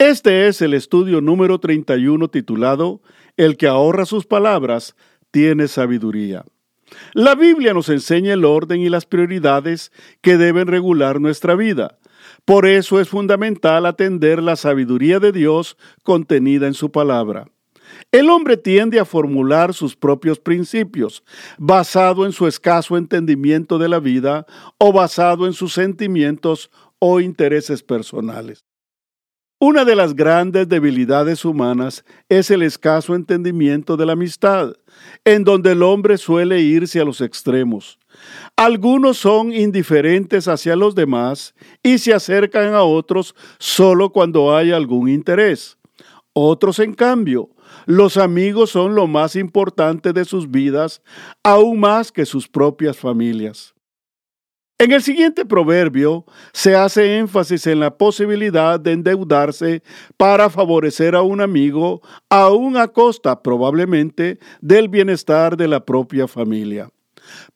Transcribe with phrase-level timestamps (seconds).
[0.00, 3.02] Este es el estudio número 31 titulado
[3.36, 4.96] El que ahorra sus palabras
[5.30, 6.46] tiene sabiduría.
[7.12, 9.92] La Biblia nos enseña el orden y las prioridades
[10.22, 11.98] que deben regular nuestra vida.
[12.46, 17.48] Por eso es fundamental atender la sabiduría de Dios contenida en su palabra.
[18.10, 21.22] El hombre tiende a formular sus propios principios,
[21.58, 24.46] basado en su escaso entendimiento de la vida
[24.78, 28.64] o basado en sus sentimientos o intereses personales.
[29.62, 34.72] Una de las grandes debilidades humanas es el escaso entendimiento de la amistad,
[35.22, 37.98] en donde el hombre suele irse a los extremos.
[38.56, 45.10] Algunos son indiferentes hacia los demás y se acercan a otros solo cuando hay algún
[45.10, 45.76] interés.
[46.32, 47.50] Otros, en cambio,
[47.84, 51.02] los amigos son lo más importante de sus vidas,
[51.42, 53.74] aún más que sus propias familias.
[54.80, 59.82] En el siguiente proverbio se hace énfasis en la posibilidad de endeudarse
[60.16, 62.00] para favorecer a un amigo,
[62.30, 66.88] aún a costa probablemente del bienestar de la propia familia.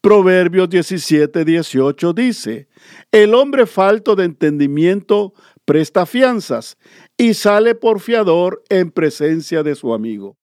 [0.02, 2.69] Proverbios 17, 18 dice,
[3.11, 5.33] El hombre falto de entendimiento
[5.64, 6.77] presta fianzas
[7.17, 10.36] y sale por fiador en presencia de su amigo.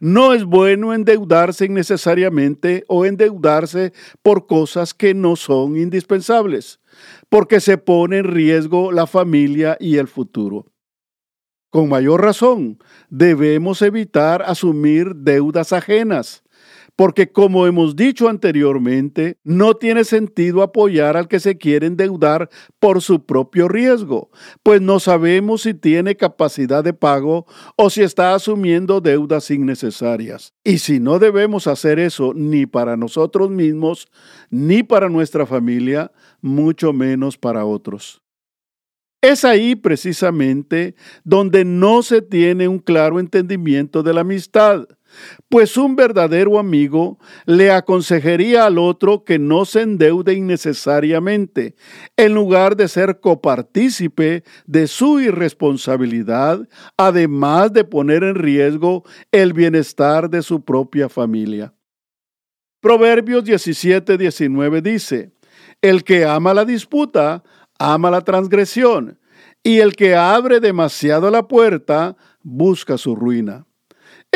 [0.00, 6.80] No es bueno endeudarse innecesariamente o endeudarse por cosas que no son indispensables,
[7.28, 10.66] porque se pone en riesgo la familia y el futuro.
[11.70, 12.78] Con mayor razón,
[13.10, 16.42] debemos evitar asumir deudas ajenas,
[16.96, 22.48] porque como hemos dicho anteriormente, no tiene sentido apoyar al que se quiere endeudar
[22.80, 24.30] por su propio riesgo,
[24.62, 30.54] pues no sabemos si tiene capacidad de pago o si está asumiendo deudas innecesarias.
[30.64, 34.08] Y si no debemos hacer eso ni para nosotros mismos,
[34.48, 36.10] ni para nuestra familia,
[36.40, 38.22] mucho menos para otros.
[39.20, 40.94] Es ahí precisamente
[41.24, 44.86] donde no se tiene un claro entendimiento de la amistad
[45.48, 51.74] pues un verdadero amigo le aconsejaría al otro que no se endeude innecesariamente,
[52.16, 60.30] en lugar de ser copartícipe de su irresponsabilidad, además de poner en riesgo el bienestar
[60.30, 61.72] de su propia familia.
[62.80, 65.32] Proverbios 17, 19 dice,
[65.82, 67.42] El que ama la disputa,
[67.78, 69.18] ama la transgresión,
[69.62, 73.65] y el que abre demasiado la puerta, busca su ruina.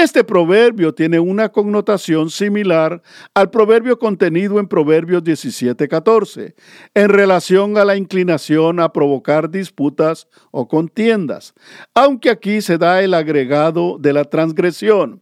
[0.02, 3.02] Este proverbio tiene una connotación similar
[3.34, 6.54] al proverbio contenido en Proverbios 17:14,
[6.94, 11.52] en relación a la inclinación a provocar disputas o contiendas,
[11.94, 15.20] aunque aquí se da el agregado de la transgresión.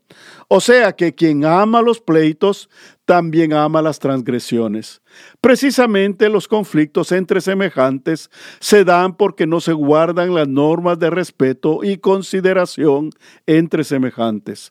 [0.51, 2.71] O sea que quien ama los pleitos
[3.05, 5.03] también ama las transgresiones.
[5.43, 11.81] Precisamente los conflictos entre semejantes se dan porque no se guardan las normas de respeto
[11.85, 13.11] y consideración
[13.47, 14.71] entre semejantes.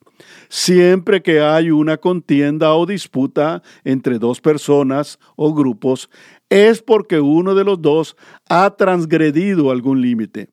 [0.49, 6.09] Siempre que hay una contienda o disputa entre dos personas o grupos,
[6.49, 8.17] es porque uno de los dos
[8.49, 10.49] ha transgredido algún límite.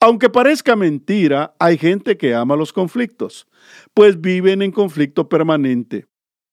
[0.00, 3.48] Aunque parezca mentira, hay gente que ama los conflictos,
[3.94, 6.06] pues viven en conflicto permanente.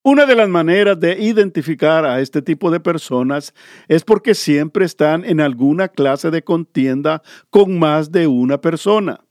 [0.03, 3.53] Una de las maneras de identificar a este tipo de personas
[3.87, 9.21] es porque siempre están en alguna clase de contienda con más de una persona.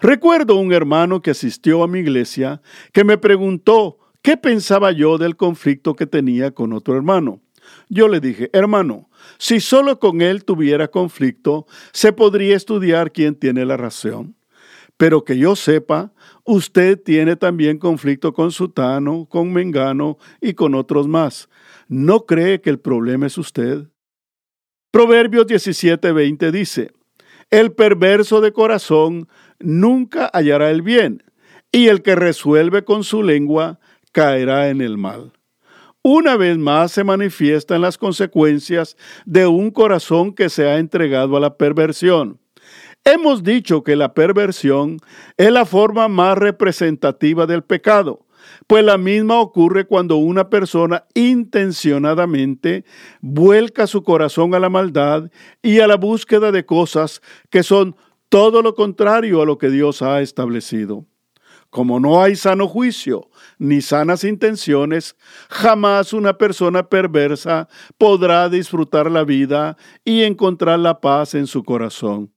[0.00, 2.62] Recuerdo un hermano que asistió a mi iglesia
[2.92, 7.40] que me preguntó qué pensaba yo del conflicto que tenía con otro hermano.
[7.88, 13.64] Yo le dije, hermano, si solo con él tuviera conflicto, se podría estudiar quién tiene
[13.64, 14.36] la razón.
[14.96, 16.12] Pero que yo sepa,
[16.44, 21.48] usted tiene también conflicto con Sutano, con Mengano y con otros más.
[21.88, 23.86] ¿No cree que el problema es usted?
[24.90, 26.90] Proverbios 17:20 dice,
[27.48, 31.22] El perverso de corazón nunca hallará el bien,
[31.72, 33.80] y el que resuelve con su lengua
[34.12, 35.32] caerá en el mal.
[36.02, 41.40] Una vez más se manifiestan las consecuencias de un corazón que se ha entregado a
[41.40, 42.40] la perversión.
[43.04, 44.96] Hemos dicho que la perversión
[45.36, 48.26] es la forma más representativa del pecado,
[48.66, 52.86] pues la misma ocurre cuando una persona intencionadamente
[53.20, 55.30] vuelca su corazón a la maldad
[55.62, 57.20] y a la búsqueda de cosas
[57.50, 57.94] que son
[58.30, 61.09] todo lo contrario a lo que Dios ha establecido.
[61.70, 65.16] Como no hay sano juicio ni sanas intenciones,
[65.48, 72.32] jamás una persona perversa podrá disfrutar la vida y encontrar la paz en su corazón.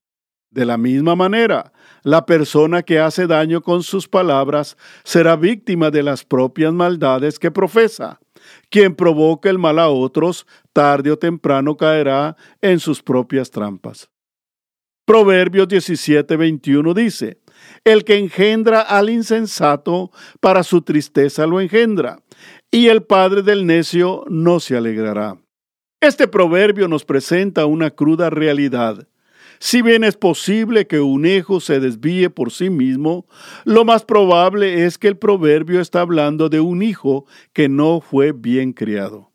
[0.51, 6.03] De la misma manera, la persona que hace daño con sus palabras será víctima de
[6.03, 8.19] las propias maldades que profesa.
[8.69, 14.11] Quien provoca el mal a otros, tarde o temprano caerá en sus propias trampas.
[15.05, 17.41] Proverbios 17:21 dice,
[17.83, 22.19] El que engendra al insensato, para su tristeza lo engendra,
[22.71, 25.37] y el padre del necio no se alegrará.
[26.01, 29.07] Este proverbio nos presenta una cruda realidad.
[29.59, 33.25] Si bien es posible que un hijo se desvíe por sí mismo,
[33.63, 38.33] lo más probable es que el proverbio está hablando de un hijo que no fue
[38.33, 39.31] bien criado.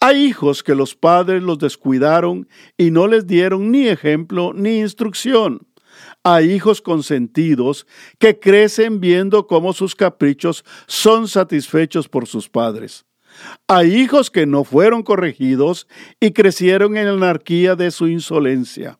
[0.00, 5.66] Hay hijos que los padres los descuidaron y no les dieron ni ejemplo ni instrucción.
[6.28, 7.86] Hay hijos consentidos
[8.18, 13.04] que crecen viendo cómo sus caprichos son satisfechos por sus padres.
[13.68, 15.86] Hay hijos que no fueron corregidos
[16.18, 18.98] y crecieron en la anarquía de su insolencia.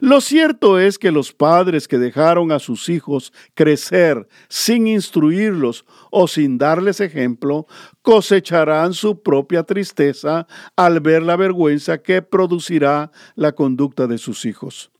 [0.00, 6.28] Lo cierto es que los padres que dejaron a sus hijos crecer sin instruirlos o
[6.28, 7.66] sin darles ejemplo,
[8.02, 10.46] cosecharán su propia tristeza
[10.76, 14.90] al ver la vergüenza que producirá la conducta de sus hijos.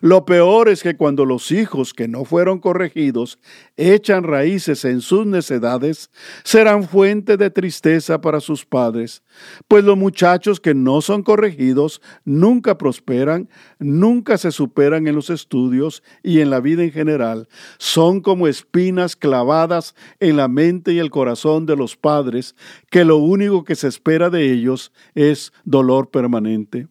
[0.00, 3.38] Lo peor es que cuando los hijos que no fueron corregidos
[3.76, 6.10] echan raíces en sus necedades,
[6.44, 9.22] serán fuente de tristeza para sus padres,
[9.68, 13.48] pues los muchachos que no son corregidos nunca prosperan,
[13.78, 17.48] nunca se superan en los estudios y en la vida en general,
[17.78, 22.54] son como espinas clavadas en la mente y el corazón de los padres,
[22.90, 26.88] que lo único que se espera de ellos es dolor permanente.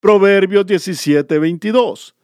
[0.00, 2.14] Proverbios 17, 22.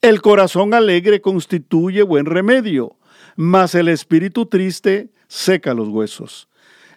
[0.00, 2.96] El corazón alegre constituye buen remedio,
[3.34, 6.48] mas el espíritu triste seca los huesos.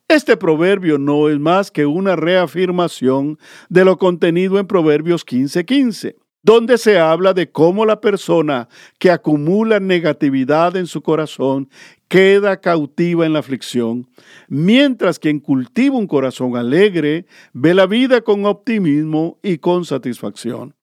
[0.07, 5.65] Este proverbio no es más que una reafirmación de lo contenido en Proverbios 15:15.
[5.65, 11.69] 15 donde se habla de cómo la persona que acumula negatividad en su corazón
[12.07, 14.07] queda cautiva en la aflicción,
[14.47, 20.73] mientras quien cultiva un corazón alegre ve la vida con optimismo y con satisfacción.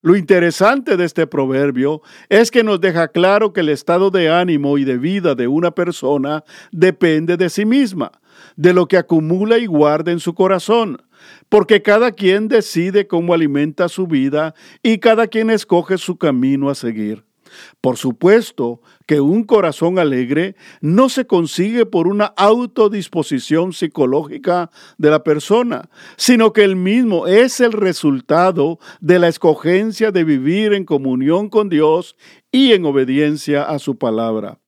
[0.00, 4.78] Lo interesante de este proverbio es que nos deja claro que el estado de ánimo
[4.78, 8.10] y de vida de una persona depende de sí misma,
[8.56, 11.02] de lo que acumula y guarda en su corazón,
[11.48, 16.74] porque cada quien decide cómo alimenta su vida y cada quien escoge su camino a
[16.74, 17.24] seguir.
[17.80, 25.22] Por supuesto que un corazón alegre no se consigue por una autodisposición psicológica de la
[25.22, 31.48] persona, sino que el mismo es el resultado de la escogencia de vivir en comunión
[31.48, 32.16] con Dios
[32.50, 34.61] y en obediencia a su palabra.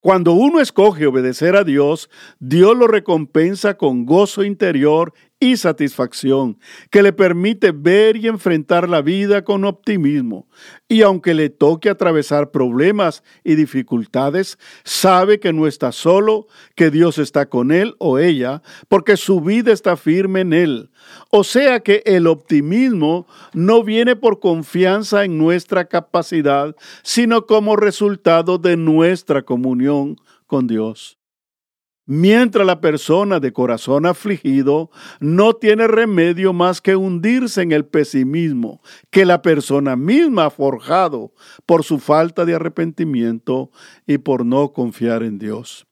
[0.00, 2.08] Cuando uno escoge obedecer a Dios,
[2.38, 6.58] Dios lo recompensa con gozo interior y satisfacción,
[6.90, 10.46] que le permite ver y enfrentar la vida con optimismo.
[10.86, 17.16] Y aunque le toque atravesar problemas y dificultades, sabe que no está solo, que Dios
[17.16, 20.90] está con él o ella, porque su vida está firme en él.
[21.30, 28.58] O sea que el optimismo no viene por confianza en nuestra capacidad, sino como resultado
[28.58, 31.19] de nuestra comunión con Dios
[32.06, 34.90] mientras la persona de corazón afligido
[35.20, 38.80] no tiene remedio más que hundirse en el pesimismo
[39.10, 41.32] que la persona misma ha forjado
[41.66, 43.70] por su falta de arrepentimiento
[44.06, 45.86] y por no confiar en Dios.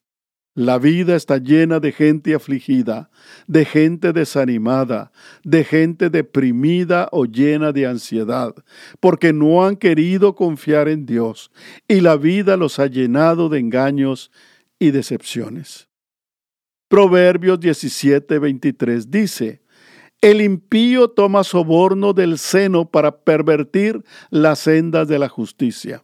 [0.59, 3.11] La vida está llena de gente afligida,
[3.47, 5.13] de gente desanimada,
[5.45, 8.57] de gente deprimida o llena de ansiedad,
[8.99, 11.53] porque no han querido confiar en Dios
[11.87, 14.33] y la vida los ha llenado de engaños
[14.81, 15.88] y decepciones.
[16.89, 19.61] Proverbios 17, 23 dice,
[20.23, 26.03] el impío toma soborno del seno para pervertir las sendas de la justicia.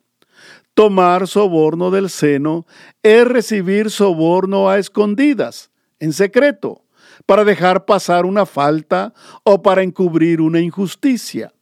[0.74, 2.66] Tomar soborno del seno
[3.02, 6.84] es recibir soborno a escondidas, en secreto,
[7.24, 11.54] para dejar pasar una falta o para encubrir una injusticia.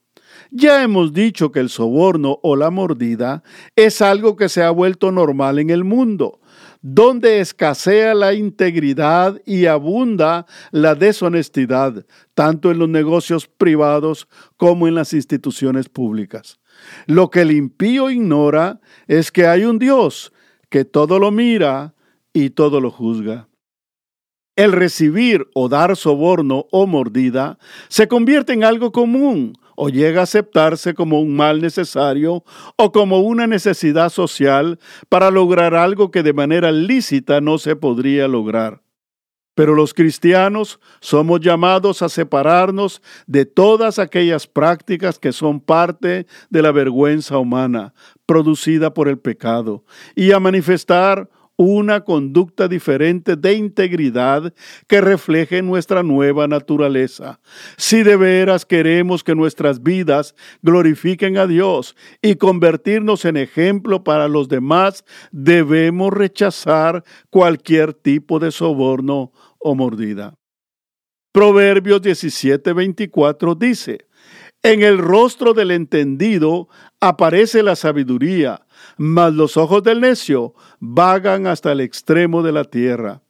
[0.51, 3.43] Ya hemos dicho que el soborno o la mordida
[3.77, 6.41] es algo que se ha vuelto normal en el mundo,
[6.83, 14.97] donde escasea la integridad y abunda la deshonestidad, tanto en los negocios privados como en
[14.97, 16.59] las instituciones públicas.
[17.07, 20.33] Lo que el impío ignora es que hay un Dios
[20.69, 21.95] que todo lo mira
[22.33, 23.49] y todo lo juzga.
[24.57, 27.59] El recibir o dar soborno o mordida
[27.89, 32.45] se convierte en algo común, o llega a aceptarse como un mal necesario
[32.77, 38.29] o como una necesidad social para lograr algo que de manera lícita no se podría
[38.29, 38.81] lograr.
[39.57, 46.63] Pero los cristianos somos llamados a separarnos de todas aquellas prácticas que son parte de
[46.63, 47.93] la vergüenza humana
[48.25, 49.85] producida por el pecado
[50.15, 54.53] y a manifestar una conducta diferente de integridad
[54.87, 57.41] que refleje nuestra nueva naturaleza.
[57.77, 64.29] Si de veras queremos que nuestras vidas glorifiquen a Dios y convertirnos en ejemplo para
[64.29, 70.35] los demás, debemos rechazar cualquier tipo de soborno o mordida.
[71.33, 74.07] Proverbios 17:24 dice,
[74.63, 76.69] en el rostro del entendido
[77.01, 78.62] aparece la sabiduría,
[78.97, 83.23] mas los ojos del necio vagan hasta el extremo de la tierra.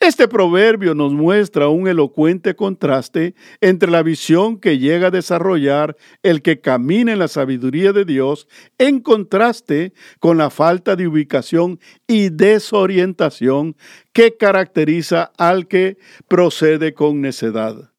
[0.00, 6.42] Este proverbio nos muestra un elocuente contraste entre la visión que llega a desarrollar el
[6.42, 8.46] que camina en la sabiduría de Dios
[8.76, 13.76] en contraste con la falta de ubicación y desorientación
[14.12, 15.96] que caracteriza al que
[16.28, 17.94] procede con necedad.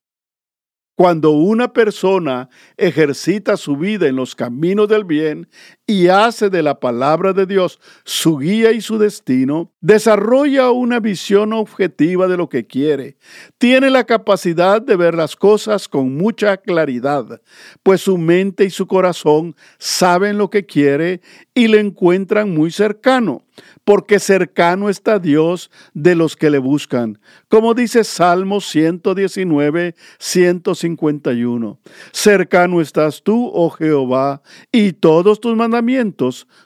[0.95, 5.49] Cuando una persona ejercita su vida en los caminos del bien
[5.87, 11.53] y hace de la palabra de Dios su guía y su destino, desarrolla una visión
[11.53, 13.17] objetiva de lo que quiere.
[13.59, 17.41] Tiene la capacidad de ver las cosas con mucha claridad,
[17.83, 21.21] pues su mente y su corazón saben lo que quiere
[21.53, 23.43] y le encuentran muy cercano
[23.83, 27.19] porque cercano está Dios de los que le buscan.
[27.47, 31.79] Como dice Salmo 119, 151.
[32.11, 35.74] Cercano estás tú, oh Jehová, y todos tus mandamientos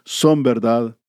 [0.03, 0.99] son verdad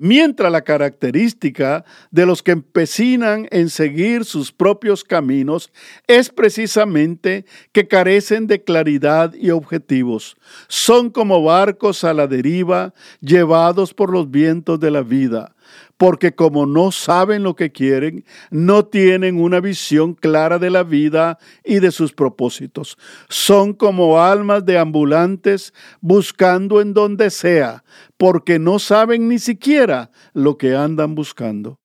[0.00, 5.70] mientras la característica de los que empecinan en seguir sus propios caminos
[6.06, 10.36] es precisamente que carecen de claridad y objetivos.
[10.68, 15.54] Son como barcos a la deriva llevados por los vientos de la vida
[16.00, 21.36] porque como no saben lo que quieren, no tienen una visión clara de la vida
[21.62, 22.96] y de sus propósitos.
[23.28, 27.84] Son como almas de ambulantes buscando en donde sea,
[28.16, 31.76] porque no saben ni siquiera lo que andan buscando.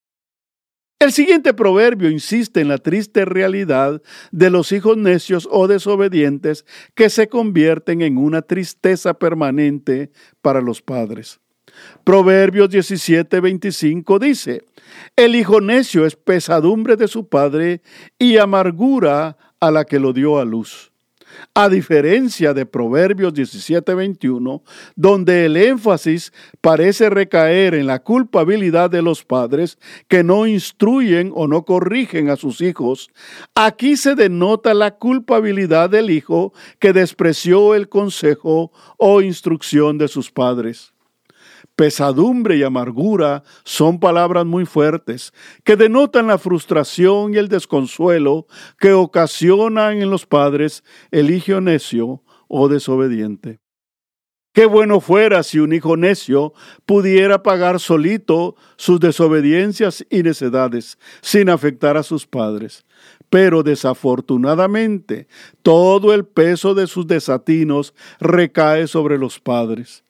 [0.98, 6.64] El siguiente proverbio insiste en la triste realidad de los hijos necios o desobedientes
[6.96, 10.10] que se convierten en una tristeza permanente
[10.42, 11.42] para los padres.
[12.04, 14.64] Proverbios 17, 25 dice,
[15.16, 17.82] El hijo necio es pesadumbre de su padre
[18.20, 20.92] y amargura a la que lo dio a luz.
[21.54, 24.64] A diferencia de Proverbios 17:21,
[24.96, 29.78] donde el énfasis parece recaer en la culpabilidad de los padres
[30.08, 33.10] que no instruyen o no corrigen a sus hijos,
[33.54, 40.32] aquí se denota la culpabilidad del hijo que despreció el consejo o instrucción de sus
[40.32, 40.95] padres.
[41.76, 45.34] Pesadumbre y amargura son palabras muy fuertes
[45.66, 48.48] que denotan la frustración y el desconsuelo
[48.80, 53.60] que ocasionan en los padres el hijo necio o desobediente.
[54.56, 56.54] Qué bueno fuera si un hijo necio
[56.86, 62.86] pudiera pagar solito sus desobediencias y necedades sin afectar a sus padres.
[63.30, 65.28] Pero desafortunadamente
[65.62, 70.05] todo el peso de sus desatinos recae sobre los padres.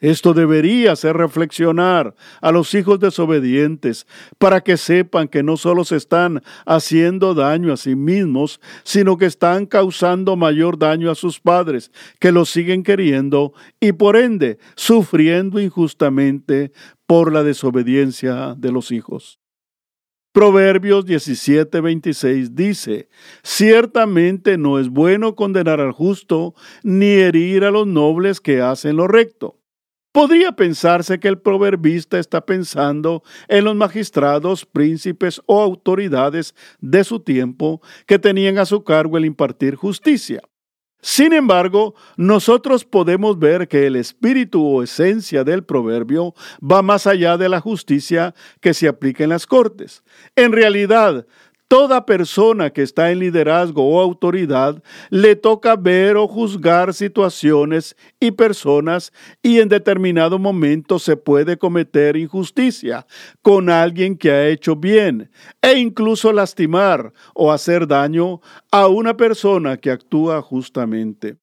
[0.00, 4.06] Esto debería hacer reflexionar a los hijos desobedientes
[4.38, 9.26] para que sepan que no solo se están haciendo daño a sí mismos, sino que
[9.26, 11.90] están causando mayor daño a sus padres,
[12.20, 16.70] que los siguen queriendo y por ende sufriendo injustamente
[17.06, 19.40] por la desobediencia de los hijos.
[20.32, 23.08] Proverbios 17:26 dice,
[23.42, 29.08] Ciertamente no es bueno condenar al justo, ni herir a los nobles que hacen lo
[29.08, 29.57] recto.
[30.18, 37.20] Podría pensarse que el proverbista está pensando en los magistrados, príncipes o autoridades de su
[37.20, 40.42] tiempo que tenían a su cargo el impartir justicia.
[41.00, 47.36] Sin embargo, nosotros podemos ver que el espíritu o esencia del proverbio va más allá
[47.36, 50.02] de la justicia que se aplica en las cortes.
[50.34, 51.28] En realidad,
[51.68, 58.30] Toda persona que está en liderazgo o autoridad le toca ver o juzgar situaciones y
[58.30, 63.06] personas y en determinado momento se puede cometer injusticia
[63.42, 69.76] con alguien que ha hecho bien e incluso lastimar o hacer daño a una persona
[69.76, 71.36] que actúa justamente.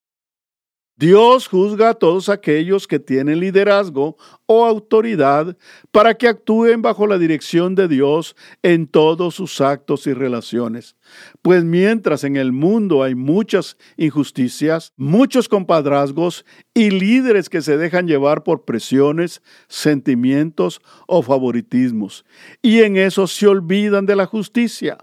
[0.97, 5.57] Dios juzga a todos aquellos que tienen liderazgo o autoridad
[5.91, 8.33] para que actúen bajo la dirección de Dios
[8.63, 10.95] en todos sus actos y relaciones.
[11.41, 18.07] Pues mientras en el mundo hay muchas injusticias, muchos compadrazgos y líderes que se dejan
[18.07, 22.23] llevar por presiones, sentimientos o favoritismos,
[22.61, 24.97] y en eso se olvidan de la justicia.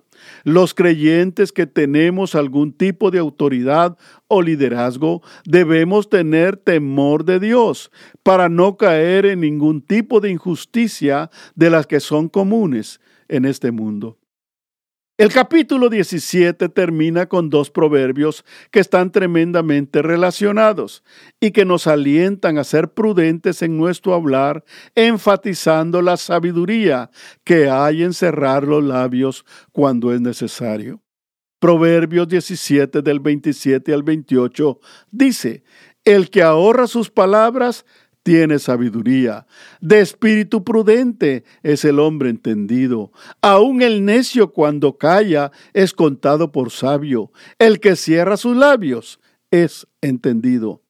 [0.45, 3.97] Los creyentes que tenemos algún tipo de autoridad
[4.29, 7.91] o liderazgo debemos tener temor de Dios
[8.23, 13.71] para no caer en ningún tipo de injusticia de las que son comunes en este
[13.71, 14.19] mundo.
[15.23, 21.05] El capítulo 17 termina con dos proverbios que están tremendamente relacionados
[21.38, 24.64] y que nos alientan a ser prudentes en nuestro hablar,
[24.97, 27.09] enfatizando la sabiduría
[27.45, 31.00] que hay en cerrar los labios cuando es necesario.
[31.61, 34.81] Proverbios 17 del 27 al 28
[35.12, 35.62] dice,
[36.05, 37.87] El que ahorra sus palabras
[38.23, 39.47] tiene sabiduría.
[39.81, 43.12] De espíritu prudente es el hombre entendido.
[43.41, 47.31] Aun el necio cuando calla es contado por sabio.
[47.59, 50.83] El que cierra sus labios es entendido.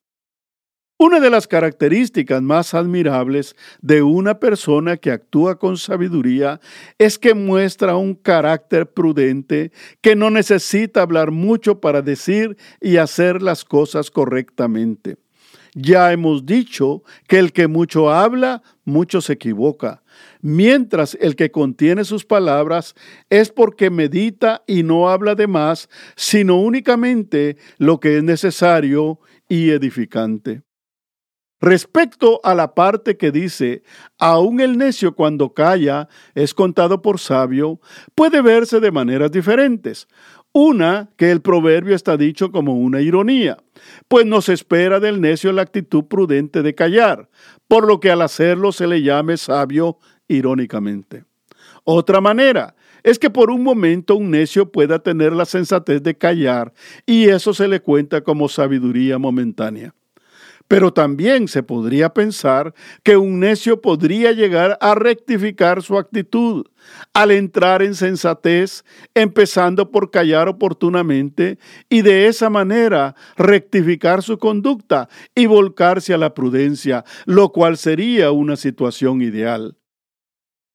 [0.99, 6.61] Una de las características más admirables de una persona que actúa con sabiduría
[6.97, 13.43] es que muestra un carácter prudente que no necesita hablar mucho para decir y hacer
[13.43, 15.17] las cosas correctamente.
[15.75, 20.02] Ya hemos dicho que el que mucho habla, mucho se equivoca,
[20.43, 22.95] mientras el que contiene sus palabras
[23.31, 29.71] es porque medita y no habla de más, sino únicamente lo que es necesario y
[29.71, 30.62] edificante.
[31.62, 33.85] Respecto a la parte que dice,
[34.19, 37.81] aun el necio cuando calla es contado por sabio,
[38.17, 40.09] puede verse de maneras diferentes.
[40.54, 43.56] Una, que el proverbio está dicho como una ironía,
[44.09, 47.30] pues no se espera del necio la actitud prudente de callar,
[47.68, 51.25] por lo que al hacerlo se le llame sabio irónicamente.
[51.85, 56.73] Otra manera es que por un momento un necio pueda tener la sensatez de callar
[57.06, 59.94] y eso se le cuenta como sabiduría momentánea.
[60.73, 66.64] Pero también se podría pensar que un necio podría llegar a rectificar su actitud
[67.12, 68.82] al entrar en sensatez,
[69.13, 71.58] empezando por callar oportunamente
[71.91, 78.30] y de esa manera rectificar su conducta y volcarse a la prudencia, lo cual sería
[78.30, 79.76] una situación ideal.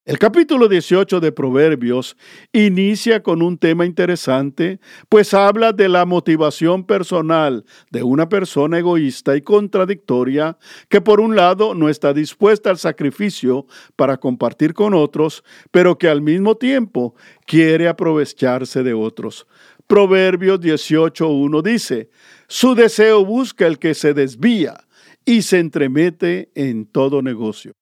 [0.08, 2.16] El capítulo 18 de Proverbios
[2.54, 9.36] inicia con un tema interesante, pues habla de la motivación personal de una persona egoísta
[9.36, 13.66] y contradictoria que por un lado no está dispuesta al sacrificio
[13.98, 17.14] para compartir con otros, pero que al mismo tiempo
[17.46, 19.46] quiere aprovecharse de otros.
[19.88, 22.10] Proverbios 18.1 dice,
[22.48, 24.88] su deseo busca el que se desvía
[25.26, 27.77] y se entremete en todo negocio.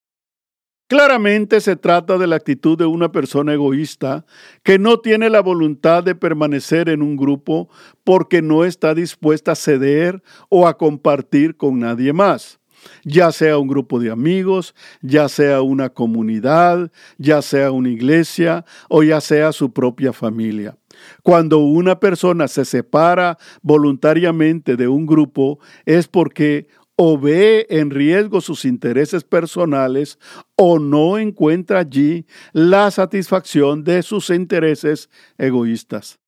[0.88, 4.24] Claramente se trata de la actitud de una persona egoísta
[4.62, 7.70] que no tiene la voluntad de permanecer en un grupo
[8.04, 12.60] porque no está dispuesta a ceder o a compartir con nadie más
[13.04, 19.04] ya sea un grupo de amigos, ya sea una comunidad, ya sea una iglesia o
[19.04, 20.78] ya sea su propia familia.
[21.24, 28.42] Cuando una persona se separa voluntariamente de un grupo es porque o ve en riesgo
[28.42, 30.18] sus intereses personales
[30.56, 36.20] o no encuentra allí la satisfacción de sus intereses egoístas.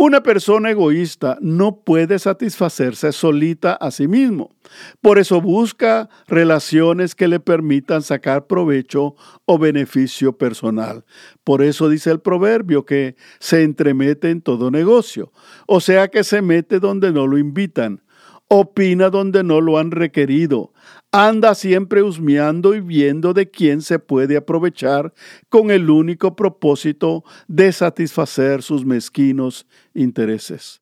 [0.00, 4.54] Una persona egoísta no puede satisfacerse solita a sí mismo.
[5.00, 11.04] Por eso busca relaciones que le permitan sacar provecho o beneficio personal.
[11.42, 15.32] Por eso dice el proverbio que se entremete en todo negocio,
[15.66, 18.04] o sea que se mete donde no lo invitan
[18.48, 20.72] opina donde no lo han requerido,
[21.12, 25.12] anda siempre husmeando y viendo de quién se puede aprovechar
[25.48, 30.80] con el único propósito de satisfacer sus mezquinos intereses.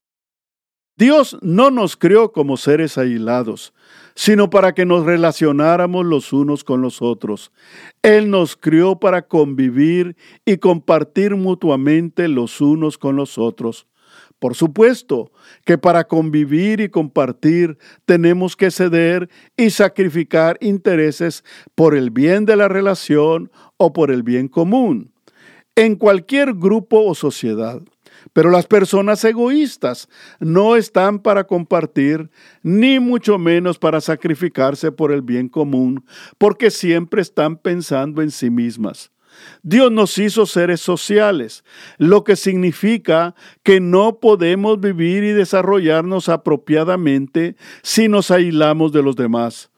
[0.98, 3.74] Dios no nos creó como seres aislados,
[4.14, 7.52] sino para que nos relacionáramos los unos con los otros.
[8.00, 13.86] Él nos crió para convivir y compartir mutuamente los unos con los otros.
[14.38, 15.32] Por supuesto
[15.64, 21.42] que para convivir y compartir tenemos que ceder y sacrificar intereses
[21.74, 25.12] por el bien de la relación o por el bien común,
[25.74, 27.80] en cualquier grupo o sociedad.
[28.32, 30.08] Pero las personas egoístas
[30.40, 32.30] no están para compartir,
[32.62, 36.04] ni mucho menos para sacrificarse por el bien común,
[36.36, 39.10] porque siempre están pensando en sí mismas.
[39.62, 41.64] Dios nos hizo seres sociales,
[41.98, 49.16] lo que significa que no podemos vivir y desarrollarnos apropiadamente si nos aislamos de los
[49.16, 49.70] demás.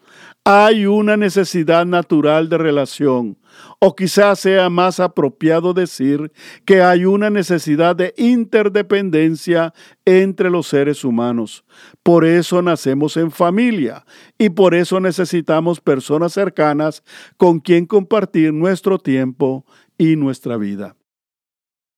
[0.44, 3.38] Hay una necesidad natural de relación,
[3.78, 6.32] o quizás sea más apropiado decir
[6.64, 9.72] que hay una necesidad de interdependencia
[10.04, 11.64] entre los seres humanos.
[12.02, 14.04] Por eso nacemos en familia
[14.38, 17.02] y por eso necesitamos personas cercanas
[17.36, 19.64] con quien compartir nuestro tiempo
[19.96, 20.96] y nuestra vida.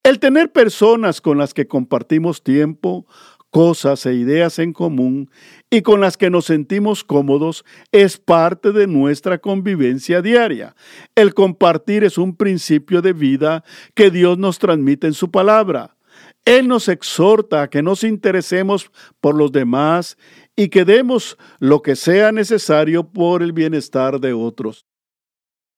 [0.03, 3.07] El tener personas con las que compartimos tiempo,
[3.50, 5.30] cosas e ideas en común
[5.70, 10.74] y con las que nos sentimos cómodos es parte de nuestra convivencia diaria.
[11.14, 15.96] El compartir es un principio de vida que Dios nos transmite en su palabra.
[16.44, 20.16] Él nos exhorta a que nos interesemos por los demás
[20.56, 24.86] y que demos lo que sea necesario por el bienestar de otros.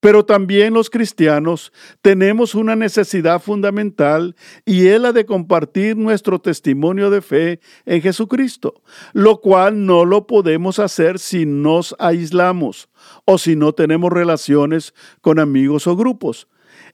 [0.02, 4.34] Pero también los cristianos tenemos una necesidad fundamental
[4.64, 10.26] y es la de compartir nuestro testimonio de fe en Jesucristo, lo cual no lo
[10.26, 12.88] podemos hacer si nos aislamos
[13.26, 16.48] o si no tenemos relaciones con amigos o grupos.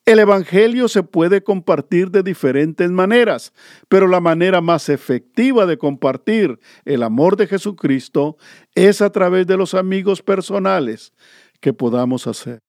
[0.05, 3.55] El Evangelio se puede compartir de diferentes maneras,
[3.89, 8.37] pero la manera más efectiva de compartir el amor de Jesucristo
[8.75, 11.15] es a través de los amigos personales
[11.63, 12.68] que podamos hacer.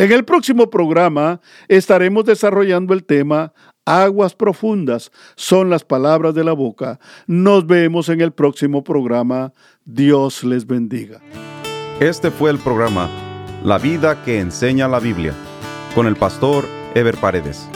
[0.00, 3.52] En el próximo programa estaremos desarrollando el tema
[3.84, 6.98] Aguas profundas son las palabras de la boca.
[7.26, 9.52] Nos vemos en el próximo programa.
[9.84, 11.20] Dios les bendiga.
[12.00, 13.10] Este fue el programa
[13.62, 15.34] La vida que enseña la Biblia
[15.94, 17.68] con el pastor Ever Paredes.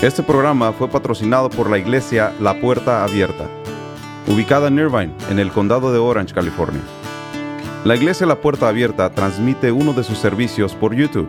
[0.00, 3.48] Este programa fue patrocinado por la iglesia La Puerta Abierta,
[4.26, 6.82] ubicada en Irvine, en el condado de Orange, California.
[7.84, 11.28] La iglesia La Puerta Abierta transmite uno de sus servicios por YouTube.